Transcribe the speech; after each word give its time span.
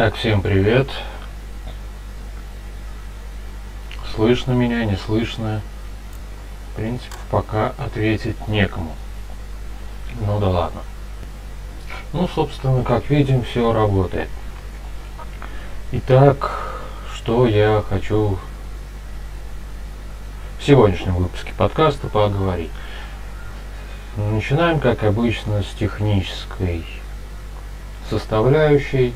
Так, 0.00 0.14
всем 0.14 0.40
привет. 0.40 0.88
Слышно 4.14 4.52
меня, 4.52 4.86
не 4.86 4.96
слышно. 4.96 5.60
В 6.72 6.76
принципе, 6.76 7.14
пока 7.30 7.74
ответить 7.76 8.48
некому. 8.48 8.96
Ну 10.18 10.40
да 10.40 10.48
ладно. 10.48 10.80
Ну, 12.14 12.26
собственно, 12.28 12.82
как 12.82 13.10
видим, 13.10 13.44
все 13.44 13.74
работает. 13.74 14.30
Итак, 15.92 16.80
что 17.14 17.46
я 17.46 17.84
хочу 17.86 18.38
в 20.60 20.64
сегодняшнем 20.64 21.16
выпуске 21.16 21.52
подкаста 21.52 22.06
поговорить. 22.06 22.70
Начинаем, 24.16 24.80
как 24.80 25.04
обычно, 25.04 25.62
с 25.62 25.68
технической 25.78 26.86
составляющей. 28.08 29.12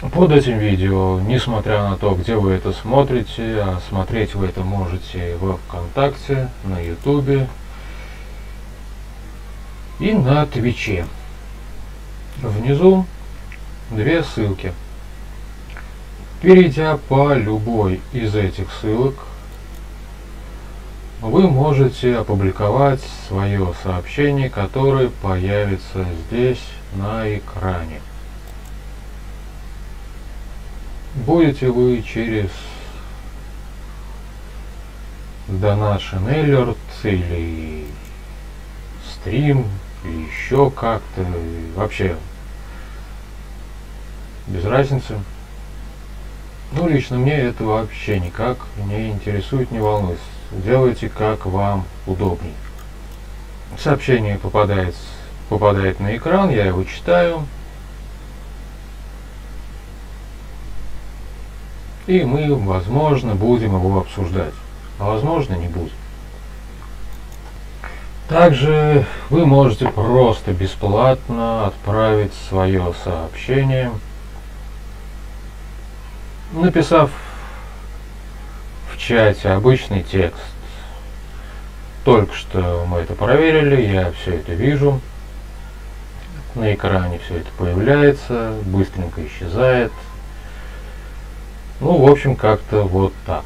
Под 0.00 0.30
этим 0.30 0.58
видео, 0.58 1.20
несмотря 1.20 1.88
на 1.88 1.96
то, 1.96 2.14
где 2.14 2.36
вы 2.36 2.52
это 2.52 2.74
смотрите, 2.74 3.60
а 3.62 3.80
смотреть 3.88 4.34
вы 4.34 4.46
это 4.46 4.60
можете 4.60 5.36
во 5.40 5.56
Вконтакте, 5.56 6.50
на 6.64 6.78
Ютубе 6.78 7.48
и 9.98 10.12
на 10.12 10.44
Твиче. 10.44 11.06
Внизу 12.42 13.06
две 13.90 14.22
ссылки. 14.22 14.74
Перейдя 16.42 16.98
по 17.08 17.32
любой 17.32 18.02
из 18.12 18.34
этих 18.34 18.70
ссылок, 18.72 19.14
вы 21.22 21.48
можете 21.48 22.16
опубликовать 22.16 23.00
свое 23.28 23.72
сообщение, 23.82 24.50
которое 24.50 25.08
появится 25.08 26.04
здесь 26.28 26.62
на 26.96 27.34
экране. 27.34 28.02
Будете 31.24 31.70
вы 31.70 32.02
через 32.02 32.50
Donation 35.48 36.28
Alert 36.28 36.76
или 37.04 37.86
стрим, 39.12 39.66
или 40.04 40.26
еще 40.26 40.70
как-то, 40.70 41.24
вообще 41.74 42.16
без 44.46 44.64
разницы. 44.64 45.18
Ну, 46.72 46.88
лично 46.88 47.16
мне 47.16 47.34
это 47.34 47.64
вообще 47.64 48.20
никак 48.20 48.58
не 48.86 49.10
интересует, 49.10 49.70
не 49.70 49.78
волнует. 49.78 50.18
Делайте 50.50 51.08
как 51.08 51.46
вам 51.46 51.86
удобней. 52.06 52.54
Сообщение 53.78 54.38
попадает, 54.38 54.94
попадает 55.48 55.98
на 55.98 56.16
экран, 56.16 56.50
я 56.50 56.66
его 56.66 56.84
читаю. 56.84 57.46
И 62.06 62.24
мы, 62.24 62.54
возможно, 62.54 63.34
будем 63.34 63.74
его 63.74 63.98
обсуждать. 63.98 64.54
А 64.98 65.06
возможно, 65.06 65.54
не 65.54 65.68
будем. 65.68 65.90
Также 68.28 69.06
вы 69.30 69.46
можете 69.46 69.88
просто 69.88 70.52
бесплатно 70.52 71.66
отправить 71.66 72.32
свое 72.48 72.92
сообщение 73.04 73.92
написав 76.52 77.10
в 78.92 78.98
чате 78.98 79.50
обычный 79.50 80.02
текст. 80.02 80.42
Только 82.04 82.34
что 82.34 82.84
мы 82.88 82.98
это 82.98 83.14
проверили, 83.14 83.82
я 83.82 84.12
все 84.12 84.36
это 84.36 84.52
вижу. 84.52 85.00
На 86.54 86.72
экране 86.72 87.18
все 87.24 87.38
это 87.38 87.48
появляется, 87.58 88.54
быстренько 88.64 89.26
исчезает. 89.26 89.92
Ну, 91.80 91.98
в 91.98 92.10
общем, 92.10 92.36
как-то 92.36 92.84
вот 92.84 93.12
так. 93.26 93.44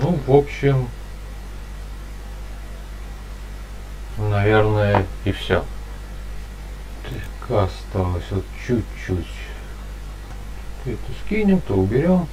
Ну, 0.00 0.18
в 0.26 0.32
общем, 0.32 0.88
наверное, 4.16 5.06
и 5.24 5.32
все. 5.32 5.64
Так, 7.48 7.68
осталось 7.68 8.24
вот 8.30 8.44
чуть-чуть 8.66 9.26
это 10.86 10.98
скинем, 11.24 11.60
то 11.60 11.74
уберем. 11.74 12.26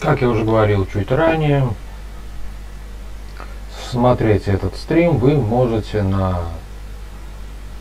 Как 0.00 0.20
я 0.20 0.28
уже 0.28 0.44
говорил 0.44 0.86
чуть 0.86 1.10
ранее, 1.10 1.68
смотреть 3.90 4.48
этот 4.48 4.76
стрим 4.76 5.18
вы 5.18 5.36
можете 5.36 6.02
на 6.02 6.42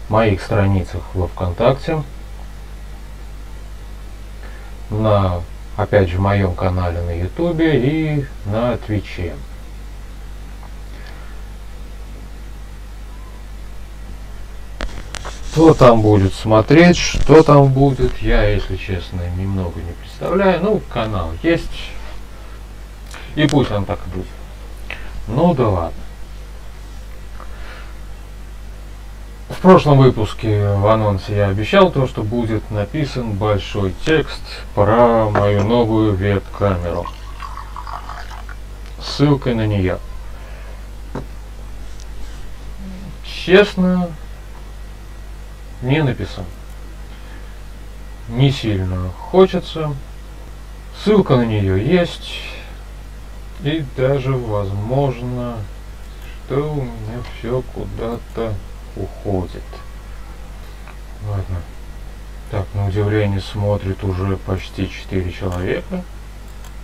моих 0.07 0.41
страницах 0.41 1.01
во 1.13 1.27
Вконтакте, 1.27 2.03
на, 4.89 5.41
опять 5.77 6.09
же, 6.09 6.19
моем 6.19 6.53
канале 6.53 7.01
на 7.01 7.11
Ютубе 7.11 7.79
и 7.79 8.25
на 8.45 8.77
Твиче. 8.77 9.33
Кто 15.51 15.73
там 15.73 16.01
будет 16.01 16.33
смотреть, 16.33 16.97
что 16.97 17.41
там 17.41 17.71
будет, 17.71 18.17
я, 18.17 18.43
если 18.43 18.75
честно, 18.75 19.21
немного 19.37 19.79
не 19.81 19.93
представляю. 19.93 20.61
Ну, 20.61 20.81
канал 20.91 21.31
есть. 21.43 21.91
И 23.35 23.47
пусть 23.47 23.71
он 23.71 23.85
так 23.85 23.99
и 24.05 24.09
будет. 24.17 24.27
Ну 25.27 25.53
да 25.53 25.69
ладно. 25.69 26.04
Прошлом 29.65 29.97
выпуске 29.97 30.75
в 30.75 30.85
анонсе 30.85 31.37
я 31.37 31.47
обещал 31.47 31.89
то, 31.89 32.05
что 32.05 32.21
будет 32.21 32.69
написан 32.69 33.31
большой 33.31 33.95
текст 34.05 34.43
про 34.75 35.27
мою 35.31 35.63
новую 35.63 36.15
веб-камеру. 36.15 37.07
Ссылкой 39.01 39.55
на 39.55 39.65
нее. 39.65 39.97
Честно, 43.25 44.11
не 45.81 46.03
написан. 46.03 46.45
Не 48.29 48.51
сильно 48.51 49.09
хочется. 49.31 49.95
Ссылка 51.03 51.37
на 51.37 51.43
нее 51.43 51.83
есть. 51.83 52.33
И 53.63 53.83
даже 53.97 54.31
возможно, 54.33 55.55
что 56.45 56.71
у 56.71 56.83
меня 56.83 57.23
все 57.39 57.63
куда-то 57.73 58.53
уходит. 58.95 59.63
Ладно. 61.27 61.61
Так, 62.51 62.65
на 62.73 62.87
удивление 62.87 63.41
смотрит 63.41 64.03
уже 64.03 64.37
почти 64.37 64.89
4 64.89 65.31
человека. 65.31 66.03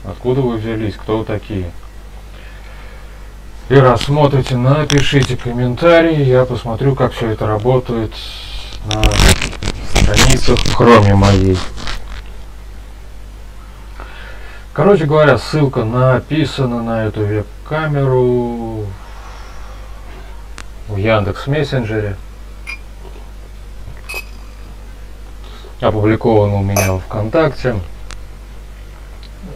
Откуда 0.03 0.41
вы 0.41 0.57
взялись? 0.57 0.95
Кто 0.95 1.23
такие? 1.23 1.71
И 3.69 3.75
раз 3.75 4.01
смотрите, 4.01 4.57
напишите 4.57 5.37
комментарий, 5.37 6.23
я 6.23 6.45
посмотрю, 6.45 6.95
как 6.95 7.13
все 7.13 7.29
это 7.29 7.47
работает 7.47 8.11
на 8.85 9.01
страницах 9.85 10.59
кроме 10.75 11.15
моей. 11.15 11.57
Короче 14.73 15.05
говоря, 15.05 15.37
ссылка 15.37 15.83
написана 15.83 16.81
на 16.81 17.05
эту 17.05 17.25
веб-камеру 17.25 18.87
в 20.91 20.97
Яндекс 20.97 21.47
Мессенджере. 21.47 22.15
Опубликована 25.79 26.55
у 26.55 26.63
меня 26.63 26.93
в 26.93 26.99
ВКонтакте. 26.99 27.75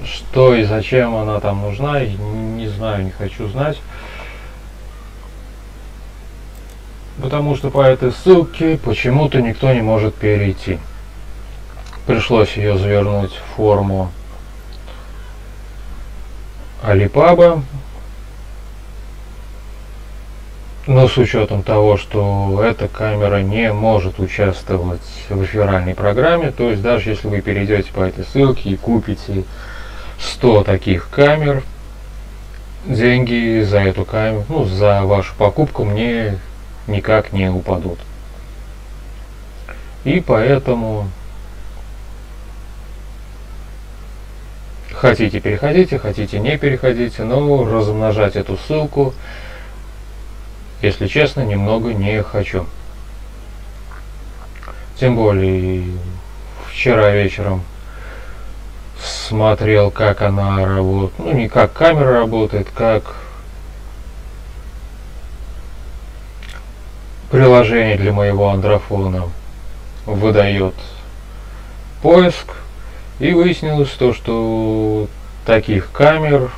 Что 0.04 0.56
и 0.56 0.64
зачем 0.64 1.16
она 1.16 1.40
там 1.40 1.62
нужна, 1.62 2.00
не 2.04 2.68
знаю, 2.68 3.06
не 3.06 3.12
хочу 3.12 3.48
знать. 3.48 3.78
потому 7.22 7.56
что 7.56 7.70
по 7.70 7.82
этой 7.82 8.12
ссылке 8.12 8.78
почему-то 8.78 9.42
никто 9.42 9.74
не 9.74 9.82
может 9.82 10.16
перейти. 10.16 10.80
Пришлось 12.06 12.56
ее 12.56 12.78
завернуть 12.78 13.34
в 13.34 13.56
форму 13.56 14.12
Alibaba. 16.84 17.64
Но 20.88 21.08
с 21.08 21.18
учетом 21.18 21.64
того, 21.64 21.98
что 21.98 22.62
эта 22.64 22.88
камера 22.88 23.42
не 23.42 23.74
может 23.74 24.20
участвовать 24.20 25.02
в 25.30 25.44
эфиральной 25.44 25.96
программе, 25.96 26.52
то 26.52 26.70
есть 26.70 26.84
даже 26.84 27.10
если 27.10 27.28
вы 27.28 27.42
перейдете 27.42 27.92
по 27.92 28.02
этой 28.02 28.24
ссылке 28.24 28.70
и 28.70 28.78
купите 28.78 29.46
100 30.20 30.64
таких 30.64 31.10
камер, 31.10 31.64
деньги 32.86 33.64
за 33.64 33.80
эту 33.80 34.06
камеру, 34.06 34.46
ну, 34.48 34.66
за 34.66 35.02
вашу 35.02 35.34
покупку 35.36 35.86
мне 35.86 36.38
никак 36.86 37.34
не 37.34 37.50
упадут. 37.50 37.98
И 40.04 40.20
поэтому 40.20 41.10
хотите 44.94 45.40
переходите, 45.40 45.98
хотите 45.98 46.40
не 46.40 46.60
переходите, 46.60 47.24
но 47.24 47.66
размножать 47.66 48.36
эту 48.36 48.56
ссылку 48.56 49.16
если 50.86 51.08
честно, 51.08 51.42
немного 51.42 51.94
не 51.94 52.22
хочу. 52.22 52.68
Тем 55.00 55.16
более, 55.16 55.84
вчера 56.70 57.10
вечером 57.10 57.64
смотрел, 59.02 59.90
как 59.90 60.22
она 60.22 60.64
работает. 60.64 61.14
Ну, 61.18 61.34
не 61.34 61.50
как 61.50 61.74
камера 61.74 62.20
работает, 62.20 62.68
как 62.70 63.16
приложение 67.32 67.98
для 67.98 68.14
моего 68.14 68.50
андрофона 68.50 69.24
выдает 70.06 70.76
поиск. 72.04 72.54
И 73.18 73.34
выяснилось 73.34 73.90
то, 73.90 74.14
что 74.14 75.08
таких 75.48 75.92
камер 75.92 76.52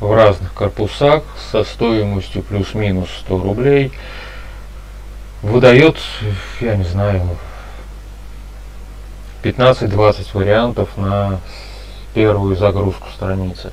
в 0.00 0.12
разных 0.12 0.52
корпусах 0.52 1.22
со 1.50 1.64
стоимостью 1.64 2.42
плюс-минус 2.42 3.08
100 3.20 3.38
рублей 3.38 3.92
выдает, 5.42 5.96
я 6.60 6.76
не 6.76 6.84
знаю, 6.84 7.22
15-20 9.42 10.26
вариантов 10.34 10.96
на 10.96 11.40
первую 12.14 12.56
загрузку 12.56 13.08
страницы. 13.14 13.72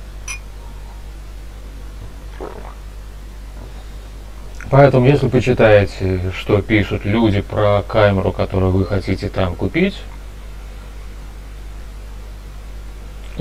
Поэтому, 4.70 5.06
если 5.06 5.28
почитаете, 5.28 6.32
что 6.36 6.60
пишут 6.60 7.04
люди 7.04 7.40
про 7.42 7.82
камеру, 7.82 8.32
которую 8.32 8.72
вы 8.72 8.84
хотите 8.84 9.28
там 9.28 9.54
купить, 9.54 9.94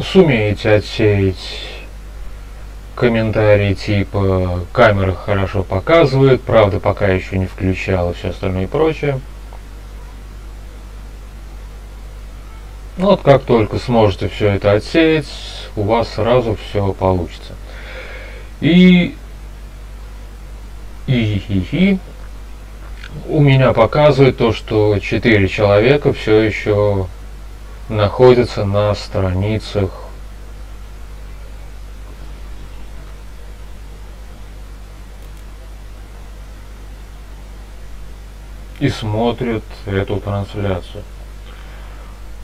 сумеете 0.01 0.71
отсеять 0.71 1.72
комментарии 2.95 3.73
типа 3.73 4.61
камера 4.71 5.13
хорошо 5.13 5.63
показывает, 5.63 6.41
правда 6.41 6.79
пока 6.79 7.07
еще 7.07 7.37
не 7.37 7.45
включала, 7.45 8.13
все 8.13 8.29
остальное 8.29 8.63
и 8.63 8.67
прочее. 8.67 9.19
Ну 12.97 13.07
вот 13.07 13.21
как 13.21 13.43
только 13.43 13.79
сможете 13.79 14.29
все 14.29 14.49
это 14.49 14.73
отсеять, 14.73 15.27
у 15.75 15.83
вас 15.83 16.09
сразу 16.09 16.55
все 16.55 16.93
получится. 16.93 17.53
И 18.61 19.15
и, 21.07 21.43
и, 21.49 21.67
и 21.71 21.99
у 23.27 23.41
меня 23.41 23.73
показывает 23.73 24.37
то, 24.37 24.53
что 24.53 24.97
4 24.99 25.47
человека 25.47 26.13
все 26.13 26.41
еще 26.41 27.07
находятся 27.89 28.63
на 28.63 28.95
страницах 28.95 30.02
и 38.79 38.89
смотрят 38.89 39.63
эту 39.85 40.19
трансляцию. 40.19 41.03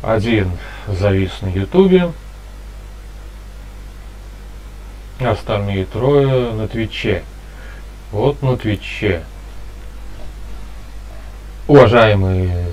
Один 0.02 0.52
завис 0.88 1.32
на 1.42 1.48
ютубе, 1.48 2.12
остальные 5.20 5.86
трое 5.86 6.54
на 6.54 6.68
твиче. 6.68 7.24
Вот 8.12 8.42
на 8.42 8.58
твиче. 8.58 9.24
Уважаемые 11.68 12.66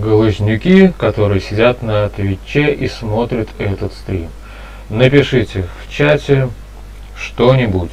голыжнюки, 0.00 0.92
которые 0.96 1.40
сидят 1.40 1.82
на 1.82 2.08
твиче 2.08 2.72
и 2.72 2.88
смотрят 2.88 3.48
этот 3.58 3.92
стрим. 3.92 4.30
Напишите 4.88 5.64
в 5.84 5.90
чате 5.90 6.48
что-нибудь. 7.16 7.90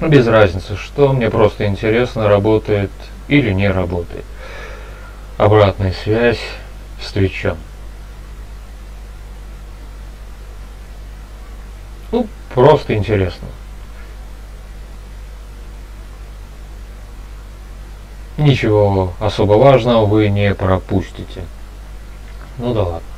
Без 0.00 0.26
разницы, 0.26 0.76
что 0.76 1.12
мне 1.12 1.30
просто 1.30 1.66
интересно, 1.66 2.28
работает 2.28 2.90
или 3.28 3.52
не 3.52 3.70
работает. 3.70 4.24
Обратная 5.36 5.92
связь 5.92 6.40
с 7.02 7.12
Твичом. 7.12 7.56
Ну, 12.12 12.28
просто 12.54 12.94
интересно. 12.94 13.48
Ничего 18.36 19.12
особо 19.20 19.54
важного 19.54 20.06
вы 20.06 20.28
не 20.28 20.54
пропустите. 20.54 21.44
Ну 22.58 22.74
да 22.74 22.82
ладно. 22.82 23.08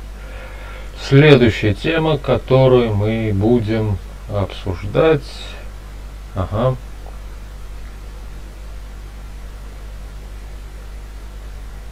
Следующая 1.01 1.73
тема, 1.73 2.17
которую 2.17 2.95
мы 2.95 3.31
будем 3.33 3.97
обсуждать. 4.33 5.21
Ага. 6.35 6.75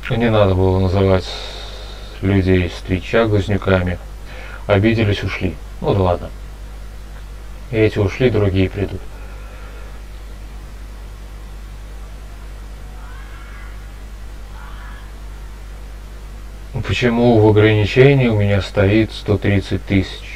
Не 0.09 0.29
надо 0.29 0.53
было 0.53 0.79
называть 0.79 1.25
людей 2.21 2.69
с 2.69 2.81
Твича 2.83 3.25
глазнюками. 3.25 3.97
Обиделись, 4.67 5.23
ушли. 5.23 5.55
Ну 5.81 5.95
да 5.95 5.99
ладно. 5.99 6.29
эти 7.71 7.97
ушли, 7.97 8.29
другие 8.29 8.69
придут. 8.69 9.01
Почему 16.87 17.39
в 17.39 17.47
ограничении 17.47 18.27
у 18.27 18.39
меня 18.39 18.61
стоит 18.61 19.11
130 19.11 19.83
тысяч? 19.85 20.34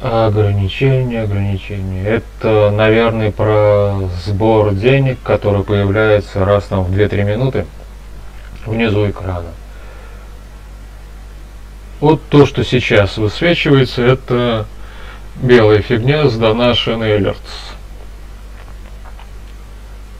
Ограничение, 0.00 1.22
ограничение. 1.22 2.04
Это, 2.04 2.70
наверное, 2.70 3.32
про 3.32 4.08
сбор 4.24 4.72
денег, 4.72 5.18
который 5.24 5.64
появляется 5.64 6.44
раз 6.44 6.66
там 6.66 6.84
в 6.84 6.92
2-3 6.92 7.24
минуты 7.24 7.66
внизу 8.64 9.10
экрана. 9.10 9.50
Вот 12.00 12.22
то, 12.28 12.46
что 12.46 12.62
сейчас 12.62 13.16
высвечивается, 13.16 14.02
это 14.02 14.66
белая 15.42 15.82
фигня 15.82 16.28
с 16.28 16.38
Donation 16.38 17.00
Alerts. 17.00 17.36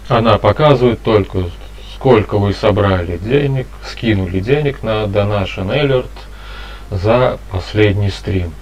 Она 0.08 0.38
показывает 0.38 1.02
только, 1.02 1.50
сколько 1.94 2.38
вы 2.38 2.52
собрали 2.52 3.16
денег, 3.18 3.66
скинули 3.86 4.40
денег 4.40 4.82
на 4.82 5.04
Donation 5.04 5.68
Alert 5.68 6.08
за 6.90 7.38
последний 7.50 8.10
стрим. 8.10 8.52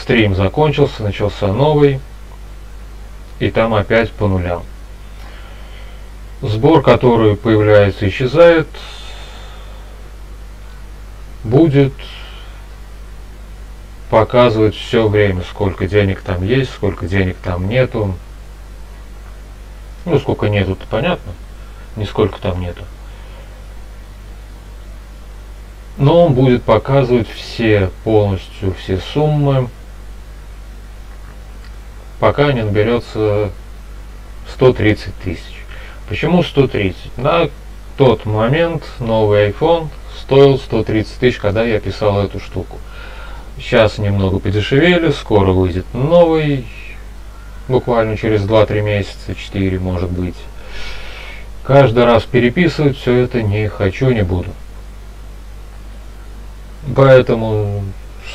Стрим 0.00 0.34
закончился, 0.34 1.02
начался 1.02 1.48
новый, 1.48 2.00
и 3.38 3.50
там 3.50 3.74
опять 3.74 4.10
по 4.12 4.26
нулям. 4.26 4.62
Сбор, 6.40 6.82
который 6.82 7.36
появляется, 7.36 8.08
исчезает, 8.08 8.68
будет 11.42 11.92
показывать 14.08 14.76
все 14.76 15.08
время, 15.08 15.42
сколько 15.42 15.86
денег 15.86 16.22
там 16.22 16.44
есть, 16.44 16.72
сколько 16.72 17.06
денег 17.06 17.36
там 17.42 17.68
нету. 17.68 18.14
Ну, 20.04 20.18
сколько 20.18 20.48
нету, 20.48 20.76
то 20.76 20.86
понятно. 20.88 21.32
Не 21.96 22.06
сколько 22.06 22.40
там 22.40 22.60
нету. 22.60 22.84
Но 25.96 26.26
он 26.26 26.34
будет 26.34 26.62
показывать 26.62 27.28
все, 27.28 27.90
полностью 28.04 28.72
все 28.74 28.98
суммы, 28.98 29.68
пока 32.20 32.52
не 32.52 32.64
наберется 32.64 33.50
130 34.54 35.14
тысяч. 35.24 35.64
Почему 36.08 36.42
130? 36.42 37.18
На 37.18 37.48
тот 37.96 38.24
момент 38.24 38.84
новый 38.98 39.50
iPhone 39.50 39.88
стоил 40.20 40.58
130 40.58 41.18
тысяч, 41.18 41.38
когда 41.38 41.64
я 41.64 41.80
писал 41.80 42.22
эту 42.22 42.40
штуку. 42.40 42.78
Сейчас 43.58 43.98
немного 43.98 44.38
подешевели, 44.38 45.10
скоро 45.10 45.52
выйдет 45.52 45.84
новый, 45.92 46.66
буквально 47.66 48.16
через 48.16 48.42
2-3 48.42 48.82
месяца, 48.82 49.34
4 49.34 49.78
может 49.80 50.10
быть. 50.10 50.36
Каждый 51.64 52.04
раз 52.04 52.22
переписывать 52.22 52.96
все 52.96 53.14
это 53.16 53.42
не 53.42 53.68
хочу, 53.68 54.10
не 54.10 54.22
буду. 54.22 54.50
Поэтому 56.96 57.84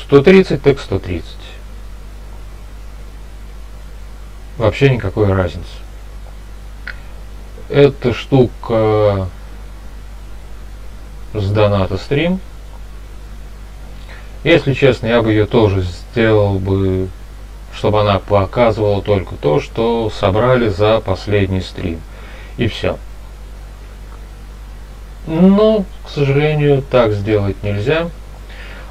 130 0.04 0.62
так 0.62 0.78
130. 0.78 1.24
Вообще 4.58 4.90
никакой 4.90 5.32
разницы. 5.32 5.66
Эта 7.68 8.12
штука 8.12 9.28
с 11.32 11.50
доната 11.50 11.96
стрим. 11.96 12.40
Если 14.44 14.74
честно, 14.74 15.06
я 15.06 15.22
бы 15.22 15.30
ее 15.30 15.46
тоже 15.46 15.82
сделал 15.82 16.58
бы, 16.58 17.08
чтобы 17.74 18.02
она 18.02 18.18
показывала 18.18 19.00
только 19.02 19.34
то, 19.36 19.60
что 19.60 20.10
собрали 20.10 20.68
за 20.68 21.00
последний 21.00 21.62
стрим. 21.62 22.00
И 22.58 22.68
все. 22.68 22.98
Но, 25.26 25.84
к 26.06 26.10
сожалению, 26.10 26.82
так 26.82 27.12
сделать 27.12 27.62
нельзя. 27.62 28.10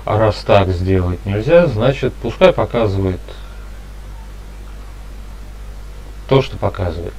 А 0.05 0.17
раз 0.17 0.43
так 0.46 0.67
сделать 0.70 1.25
нельзя, 1.25 1.67
значит, 1.67 2.13
пускай 2.22 2.51
показывает 2.51 3.22
то, 6.34 6.42
что 6.42 6.58
показывает. 6.58 7.13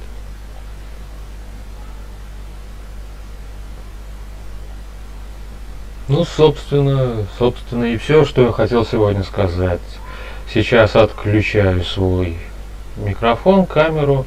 Ну, 6.09 6.25
собственно, 6.25 7.25
собственно 7.39 7.85
и 7.85 7.97
все, 7.97 8.25
что 8.25 8.41
я 8.41 8.51
хотел 8.51 8.85
сегодня 8.85 9.23
сказать. 9.23 9.79
Сейчас 10.53 10.97
отключаю 10.97 11.85
свой 11.85 12.37
микрофон, 12.97 13.65
камеру, 13.65 14.25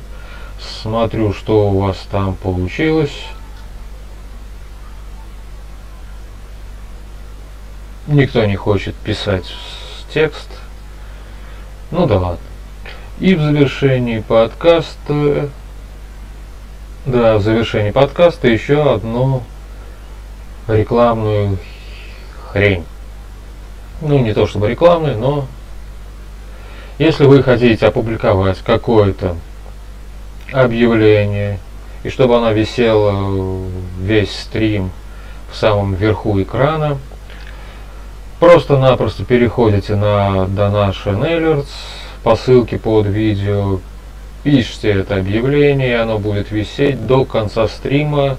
смотрю, 0.58 1.34
что 1.34 1.68
у 1.70 1.80
вас 1.80 1.98
там 2.10 2.34
получилось. 2.34 3.12
Никто 8.06 8.42
не 8.46 8.56
хочет 8.56 8.94
писать 8.94 9.54
текст. 10.14 10.48
Ну 11.90 12.06
да 12.06 12.18
ладно. 12.18 12.48
И 13.20 13.34
в 13.34 13.42
завершении 13.42 14.20
подкаста, 14.20 15.48
да, 17.04 17.38
в 17.38 17.42
завершении 17.42 17.90
подкаста 17.90 18.46
еще 18.46 18.94
одну 18.94 19.42
рекламную 20.68 21.58
хрень. 22.52 22.84
Ну, 24.02 24.20
не 24.20 24.32
то 24.34 24.46
чтобы 24.46 24.68
рекламную, 24.68 25.18
но 25.18 25.46
если 26.98 27.24
вы 27.24 27.42
хотите 27.42 27.88
опубликовать 27.88 28.58
какое-то 28.58 29.34
объявление, 30.52 31.58
и 32.04 32.10
чтобы 32.10 32.36
оно 32.36 32.52
висело 32.52 33.64
весь 34.00 34.30
стрим 34.30 34.92
в 35.50 35.56
самом 35.56 35.94
верху 35.94 36.40
экрана, 36.40 36.98
просто-напросто 38.38 39.24
переходите 39.24 39.96
на 39.96 40.44
Donation 40.44 41.20
Alerts 41.20 41.66
по 42.22 42.36
ссылке 42.36 42.78
под 42.78 43.06
видео, 43.06 43.80
пишите 44.42 44.90
это 44.90 45.16
объявление, 45.16 46.00
оно 46.00 46.18
будет 46.18 46.50
висеть 46.50 47.06
до 47.06 47.24
конца 47.24 47.68
стрима 47.68 48.36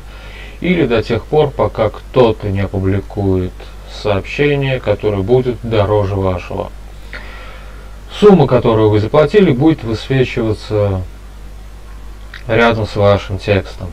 или 0.61 0.85
до 0.85 1.01
тех 1.01 1.25
пор, 1.25 1.49
пока 1.49 1.89
кто-то 1.89 2.49
не 2.49 2.61
опубликует 2.61 3.53
сообщение, 3.91 4.79
которое 4.79 5.21
будет 5.21 5.57
дороже 5.63 6.15
вашего. 6.15 6.71
Сумма, 8.19 8.47
которую 8.47 8.89
вы 8.89 8.99
заплатили, 8.99 9.51
будет 9.51 9.83
высвечиваться 9.83 11.01
рядом 12.47 12.87
с 12.87 12.95
вашим 12.95 13.37
текстом. 13.37 13.89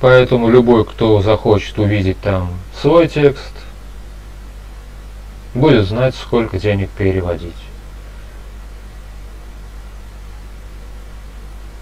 Поэтому 0.00 0.48
любой, 0.48 0.84
кто 0.84 1.22
захочет 1.22 1.78
увидеть 1.78 2.20
там 2.20 2.50
свой 2.80 3.08
текст, 3.08 3.52
будет 5.54 5.86
знать, 5.86 6.14
сколько 6.14 6.58
денег 6.58 6.90
переводить. 6.90 7.54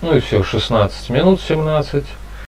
Ну 0.02 0.16
и 0.16 0.20
все, 0.20 0.42
16 0.42 1.10
минут 1.10 1.40
17. 1.40 2.04